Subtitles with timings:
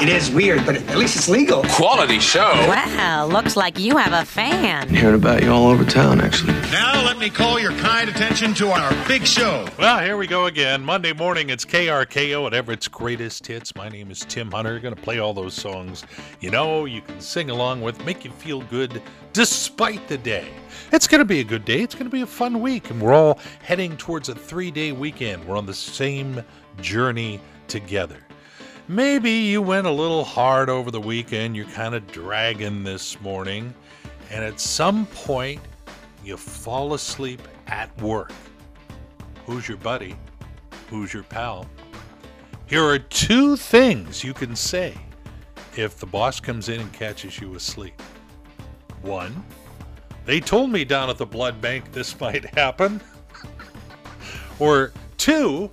[0.00, 1.62] It is weird, but at least it's legal.
[1.64, 2.52] Quality show.
[2.66, 4.88] Well, looks like you have a fan.
[4.88, 6.54] Hearing about you all over town, actually.
[6.72, 9.68] Now let me call your kind attention to our big show.
[9.78, 10.82] Well, here we go again.
[10.82, 13.74] Monday morning, it's KRKO at Everett's Greatest Hits.
[13.74, 14.78] My name is Tim Hunter.
[14.80, 16.04] Going to play all those songs
[16.40, 19.02] you know you can sing along with, make you feel good
[19.34, 20.48] despite the day.
[20.92, 21.82] It's going to be a good day.
[21.82, 24.92] It's going to be a fun week, and we're all heading towards a three day
[24.92, 25.44] weekend.
[25.46, 26.42] We're on the same
[26.80, 27.38] journey
[27.68, 28.16] together.
[28.90, 33.72] Maybe you went a little hard over the weekend, you're kind of dragging this morning,
[34.32, 35.60] and at some point
[36.24, 38.32] you fall asleep at work.
[39.46, 40.16] Who's your buddy?
[40.88, 41.66] Who's your pal?
[42.66, 44.98] Here are two things you can say
[45.76, 48.02] if the boss comes in and catches you asleep.
[49.02, 49.44] One,
[50.24, 53.00] they told me down at the blood bank this might happen.
[54.58, 55.70] or two,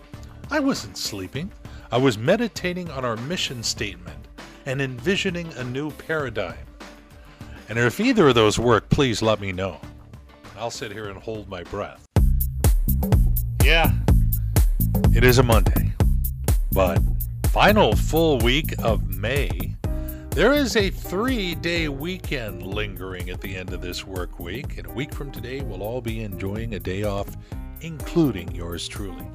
[0.52, 1.52] I wasn't sleeping.
[1.90, 4.28] I was meditating on our mission statement
[4.66, 6.58] and envisioning a new paradigm.
[7.70, 9.80] And if either of those work, please let me know.
[10.58, 12.06] I'll sit here and hold my breath.
[13.64, 13.94] Yeah,
[15.14, 15.94] it is a Monday,
[16.74, 17.02] but
[17.52, 19.50] final full week of May.
[20.32, 24.88] There is a three day weekend lingering at the end of this work week, and
[24.88, 27.30] a week from today, we'll all be enjoying a day off,
[27.80, 29.26] including yours truly.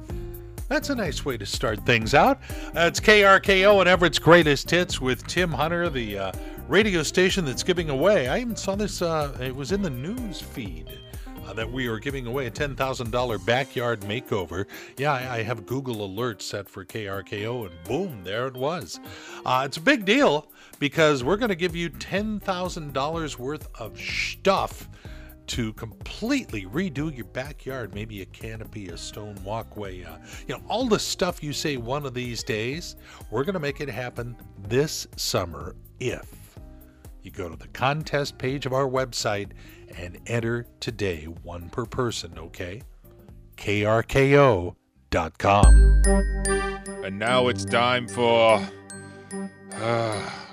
[0.69, 2.39] That's a nice way to start things out.
[2.75, 6.31] Uh, it's KRKO and Everett's Greatest Hits with Tim Hunter, the uh,
[6.67, 8.27] radio station that's giving away.
[8.27, 10.99] I even saw this, uh, it was in the news feed.
[11.45, 14.65] Uh, that we are giving away a $10,000 backyard makeover.
[14.95, 19.01] Yeah, I, I, have Google Alerts set for KRKO, and boom, there it was.
[19.45, 24.87] Uh, it's a big deal because we're going to give you $10,000 worth of stuff
[25.47, 30.87] to completely redo your backyard, maybe a canopy, a stone walkway, uh, you know, all
[30.87, 32.95] the stuff you say one of these days,
[33.29, 34.35] we're going to make it happen
[34.67, 36.57] this summer if
[37.21, 39.51] you go to the contest page of our website
[39.97, 42.81] and enter today, one per person, okay?
[43.57, 44.75] KRKO.com.
[47.03, 48.61] And now it's time for.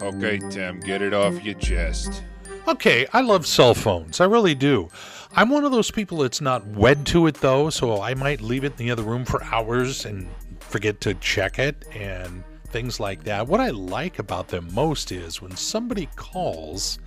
[0.03, 2.23] okay, Tim, get it off your chest.
[2.71, 4.21] Okay, I love cell phones.
[4.21, 4.91] I really do.
[5.35, 8.63] I'm one of those people that's not wed to it though, so I might leave
[8.63, 10.29] it in the other room for hours and
[10.61, 13.49] forget to check it and things like that.
[13.49, 17.01] What I like about them most is when somebody calls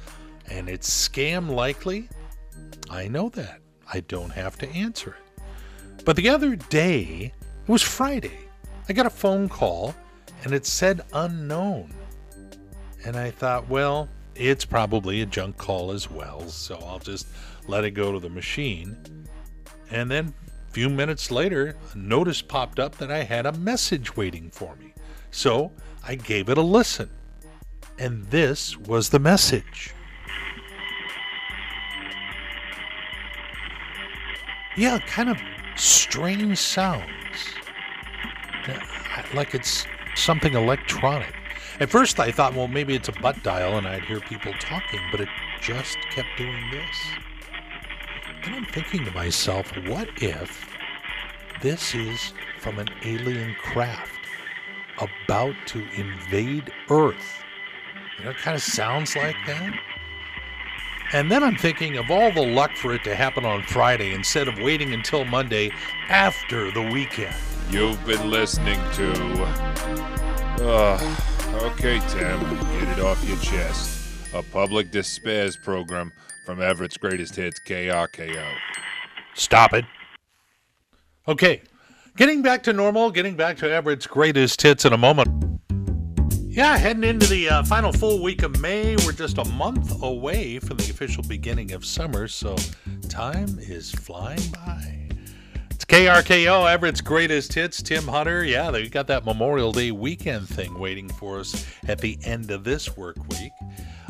[0.49, 2.09] and it's scam likely,
[2.89, 3.61] I know that.
[3.91, 5.43] I don't have to answer it.
[6.03, 7.31] But the other day,
[7.65, 8.49] it was Friday,
[8.89, 9.95] I got a phone call
[10.43, 11.93] and it said unknown.
[13.05, 17.27] And I thought, well, it's probably a junk call as well, so I'll just
[17.67, 19.27] let it go to the machine.
[19.91, 20.33] And then
[20.69, 24.75] a few minutes later, a notice popped up that I had a message waiting for
[24.75, 24.93] me.
[25.31, 25.71] So
[26.05, 27.09] I gave it a listen.
[27.99, 29.93] And this was the message.
[34.75, 35.37] Yeah, kind of
[35.75, 37.03] strange sounds.
[38.67, 38.79] Uh,
[39.35, 39.85] like it's
[40.15, 41.35] something electronic.
[41.79, 44.99] At first, I thought, well, maybe it's a butt dial and I'd hear people talking,
[45.11, 45.29] but it
[45.61, 46.97] just kept doing this.
[48.43, 50.69] And I'm thinking to myself, what if
[51.61, 54.19] this is from an alien craft
[54.99, 57.43] about to invade Earth?
[58.19, 59.73] You know, it kind of sounds like that.
[61.13, 64.47] And then I'm thinking of all the luck for it to happen on Friday instead
[64.47, 65.71] of waiting until Monday
[66.09, 67.35] after the weekend.
[67.69, 69.43] You've been listening to.
[70.61, 74.33] Uh, okay, Tim, get it off your chest.
[74.33, 76.11] A public despairs program
[76.45, 78.55] from Everett's Greatest Hits, KRKO.
[79.35, 79.85] Stop it.
[81.27, 81.61] Okay,
[82.17, 85.29] getting back to normal, getting back to Everett's Greatest Hits in a moment.
[86.53, 88.95] Yeah, heading into the uh, final full week of May.
[89.05, 92.55] We're just a month away from the official beginning of summer, so
[93.09, 95.02] time is flying by.
[95.83, 97.81] It's KRKO, Everett's greatest hits.
[97.81, 98.45] Tim Hunter.
[98.45, 102.63] Yeah, they got that Memorial Day weekend thing waiting for us at the end of
[102.63, 103.51] this work week.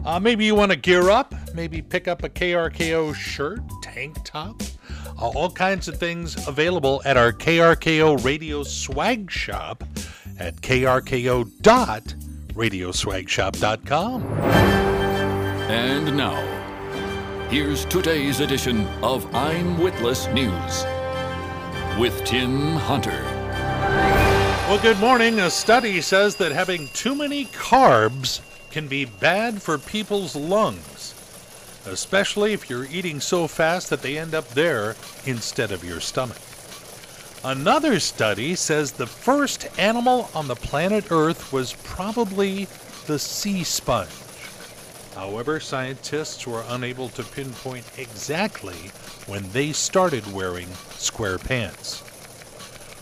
[0.06, 4.62] Uh, maybe you want to gear up, maybe pick up a KRKO shirt, tank top,
[5.20, 9.84] uh, all kinds of things available at our KRKO radio swag shop
[10.38, 12.02] at krko.com
[12.54, 14.24] radioswagshop.com.
[15.72, 20.86] And now, here's today's edition of I'm Witless News
[22.00, 23.22] with Tim Hunter.
[24.68, 25.40] Well, good morning.
[25.40, 28.42] A study says that having too many carbs
[28.72, 31.14] can be bad for people's lungs,
[31.86, 34.96] especially if you're eating so fast that they end up there
[35.26, 36.42] instead of your stomach.
[37.44, 42.68] Another study says the first animal on the planet Earth was probably
[43.06, 44.23] the sea sponge.
[45.16, 48.92] However, scientists were unable to pinpoint exactly
[49.28, 52.02] when they started wearing square pants.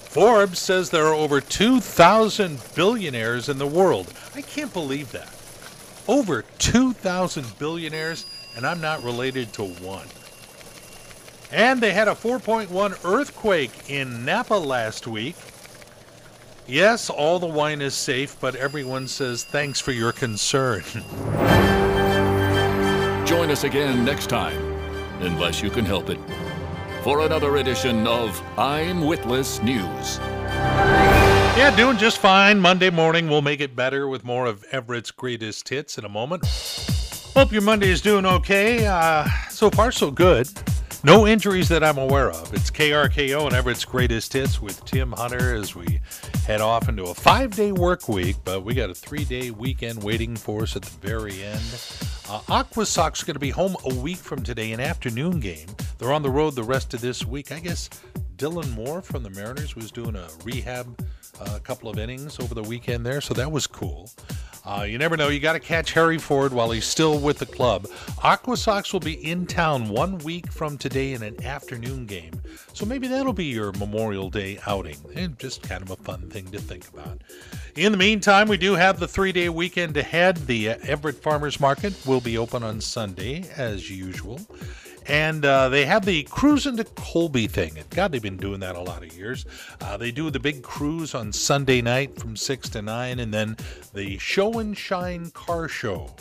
[0.09, 4.13] Forbes says there are over 2,000 billionaires in the world.
[4.35, 5.33] I can't believe that.
[6.05, 8.25] Over 2,000 billionaires,
[8.57, 10.07] and I'm not related to one.
[11.49, 15.35] And they had a 4.1 earthquake in Napa last week.
[16.67, 20.83] Yes, all the wine is safe, but everyone says thanks for your concern.
[23.31, 24.61] Join us again next time,
[25.21, 26.19] unless you can help it,
[27.01, 30.17] for another edition of I'm Witless News.
[31.55, 32.59] Yeah, doing just fine.
[32.59, 36.45] Monday morning, we'll make it better with more of Everett's greatest hits in a moment.
[37.33, 38.85] Hope your Monday is doing okay.
[38.85, 40.49] Uh, so far, so good.
[41.05, 42.53] No injuries that I'm aware of.
[42.53, 46.01] It's KRKO and Everett's greatest hits with Tim Hunter as we
[46.45, 50.03] head off into a five day work week, but we got a three day weekend
[50.03, 51.61] waiting for us at the very end.
[52.31, 55.67] Uh, Aqua Sox are going to be home a week from today, an afternoon game.
[55.97, 57.51] They're on the road the rest of this week.
[57.51, 57.89] I guess
[58.37, 60.97] Dylan Moore from the Mariners was doing a rehab
[61.41, 64.09] a uh, couple of innings over the weekend there, so that was cool.
[64.63, 65.29] Uh, you never know.
[65.29, 67.87] You got to catch Harry Ford while he's still with the club.
[68.21, 72.39] Aqua Sox will be in town one week from today in an afternoon game.
[72.73, 74.97] So maybe that'll be your Memorial Day outing.
[75.15, 77.21] And just kind of a fun thing to think about.
[77.75, 80.37] In the meantime, we do have the three day weekend ahead.
[80.37, 84.39] The uh, Everett Farmers Market will be open on Sunday, as usual.
[85.07, 87.77] And uh, they have the Cruzin to Colby thing.
[87.89, 89.45] God, they've been doing that a lot of years.
[89.81, 93.57] Uh, they do the big cruise on Sunday night from 6 to 9, and then
[93.93, 96.13] the Show and Shine car show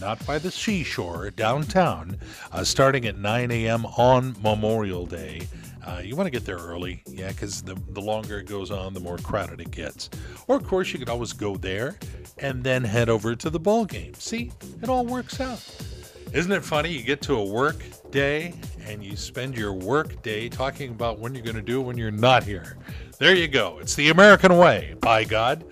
[0.00, 2.18] not by the seashore, downtown,
[2.50, 3.86] uh, starting at 9 a.m.
[3.86, 5.46] on Memorial Day.
[5.84, 8.94] Uh, you want to get there early, yeah, because the, the longer it goes on,
[8.94, 10.10] the more crowded it gets.
[10.46, 11.96] Or, of course, you could always go there
[12.38, 14.14] and then head over to the ball game.
[14.14, 15.64] See, it all works out.
[16.32, 16.90] Isn't it funny?
[16.90, 18.54] You get to a work day
[18.86, 21.98] and you spend your work day talking about when you're going to do it when
[21.98, 22.78] you're not here.
[23.18, 23.78] There you go.
[23.80, 25.64] It's the American way, by God.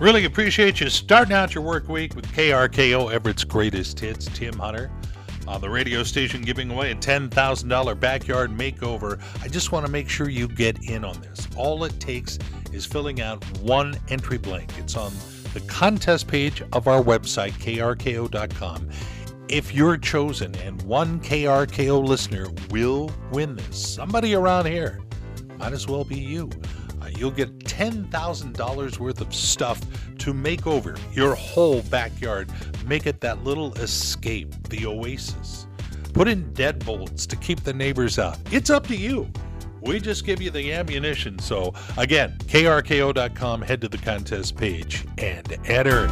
[0.00, 4.90] Really appreciate you starting out your work week with KRKO Everett's greatest hits, Tim Hunter.
[5.46, 9.20] On the radio station giving away a $10,000 backyard makeover.
[9.40, 11.46] I just want to make sure you get in on this.
[11.56, 12.38] All it takes
[12.72, 14.72] is filling out one entry blank.
[14.78, 15.12] It's on
[15.52, 18.88] the contest page of our website, krko.com.
[19.48, 25.00] If you're chosen and one KRKO listener will win this, somebody around here,
[25.58, 26.50] might as well be you.
[27.02, 29.80] Uh, you'll get $10,000 worth of stuff
[30.18, 32.50] to make over your whole backyard.
[32.86, 35.66] Make it that little escape, the oasis.
[36.14, 38.38] Put in deadbolts to keep the neighbors out.
[38.50, 39.30] It's up to you.
[39.82, 41.40] We just give you the ammunition.
[41.40, 46.06] So, again, krko.com, head to the contest page and enter.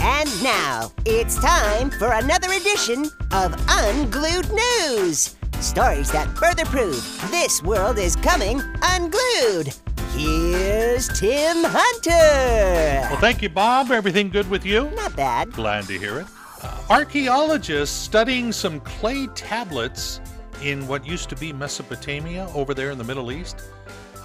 [0.00, 5.36] And now, it's time for another edition of Unglued News.
[5.60, 7.02] Stories that further prove
[7.32, 9.74] this world is coming unglued.
[10.16, 13.08] Here's Tim Hunter.
[13.10, 13.90] Well, thank you, Bob.
[13.90, 14.88] Everything good with you?
[14.92, 15.52] Not bad.
[15.52, 16.26] Glad to hear it.
[16.62, 20.20] Uh, archaeologists studying some clay tablets
[20.62, 23.62] in what used to be Mesopotamia over there in the Middle East.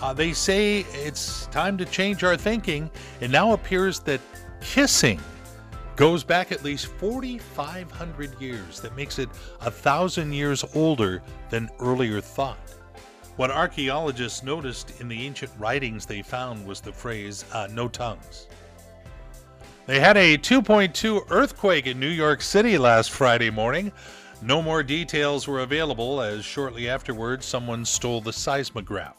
[0.02, 2.90] Uh, they say it's time to change our thinking.
[3.22, 4.20] It now appears that
[4.62, 5.20] kissing
[5.96, 8.82] goes back at least 4,500 years.
[8.82, 9.30] That makes it
[9.62, 12.58] a thousand years older than earlier thought.
[13.36, 18.48] What archaeologists noticed in the ancient writings they found was the phrase, uh, no tongues.
[19.86, 23.92] They had a 2.2 earthquake in New York City last Friday morning.
[24.44, 29.16] No more details were available as shortly afterwards someone stole the seismograph.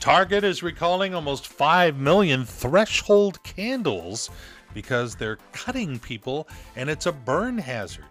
[0.00, 4.28] Target is recalling almost 5 million threshold candles
[4.74, 8.06] because they're cutting people and it's a burn hazard.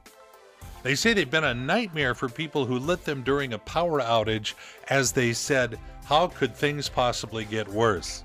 [0.84, 4.54] They say they've been a nightmare for people who lit them during a power outage,
[4.90, 8.24] as they said, How could things possibly get worse?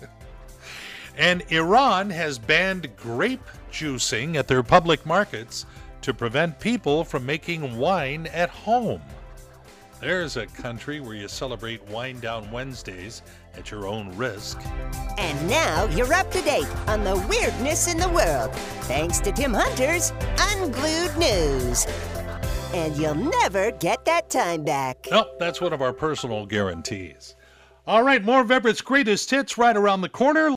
[1.18, 5.66] and Iran has banned grape juicing at their public markets
[6.02, 9.00] to prevent people from making wine at home.
[10.00, 13.22] There's a country where you celebrate Wine Down Wednesdays
[13.56, 14.60] at your own risk.
[15.16, 19.54] And now you're up to date on the weirdness in the world, thanks to Tim
[19.54, 21.86] Hunter's Unglued News.
[22.74, 25.06] And you'll never get that time back.
[25.08, 27.36] No, that's one of our personal guarantees.
[27.86, 30.54] All right, more of Everett's greatest hits right around the corner.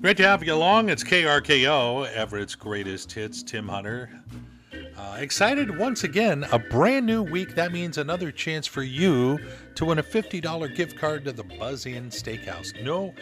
[0.00, 0.88] Great to have you along.
[0.88, 3.42] It's KRKO, Everett's greatest hits.
[3.42, 4.08] Tim Hunter.
[4.96, 7.54] Uh, excited once again, a brand new week.
[7.54, 9.38] That means another chance for you
[9.74, 12.82] to win a $50 gift card to the Buzz Inn Steakhouse.
[12.82, 13.14] No,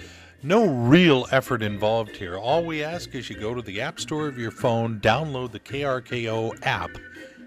[0.45, 2.37] No real effort involved here.
[2.39, 5.59] All we ask is you go to the App Store of your phone, download the
[5.61, 6.91] KRKO app,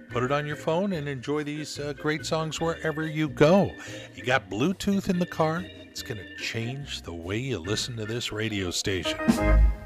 [0.09, 3.71] put it on your phone, and enjoy these uh, great songs wherever you go.
[4.13, 8.05] You got Bluetooth in the car, it's going to change the way you listen to
[8.05, 9.19] this radio station.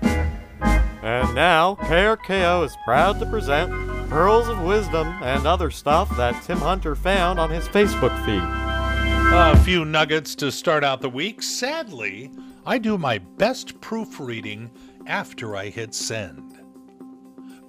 [0.03, 3.71] And now, KRKO is proud to present
[4.07, 8.39] Pearls of Wisdom and other stuff that Tim Hunter found on his Facebook feed.
[8.39, 11.41] A few nuggets to start out the week.
[11.41, 12.31] Sadly,
[12.67, 14.69] I do my best proofreading
[15.07, 16.59] after I hit send.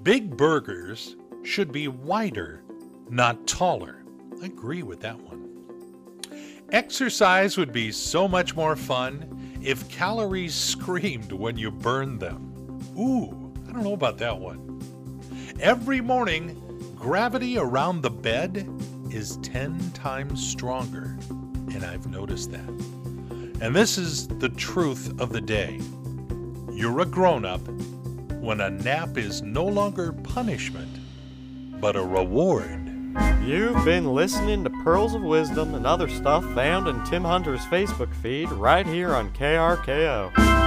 [0.03, 2.63] Big burgers should be wider,
[3.09, 4.05] not taller.
[4.43, 5.46] I agree with that one.
[6.73, 12.53] Exercise would be so much more fun if calories screamed when you burned them.
[12.99, 14.81] Ooh, I don't know about that one.
[15.61, 16.61] Every morning,
[16.97, 18.69] gravity around the bed
[19.11, 22.69] is 10 times stronger, and I've noticed that.
[23.61, 25.81] And this is the truth of the day.
[26.73, 27.67] You're a grown up
[28.41, 30.99] when a nap is no longer punishment,
[31.81, 32.86] but a reward.
[33.43, 38.13] You've been listening to Pearls of Wisdom and other stuff found in Tim Hunter's Facebook
[38.15, 40.66] feed right here on KRKO.